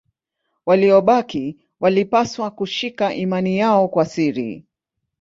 Waliobaki 0.65 1.57
walipaswa 1.79 2.51
kushika 2.51 3.13
imani 3.13 3.57
yao 3.57 3.87
kwa 3.87 4.05
siri. 4.05 4.65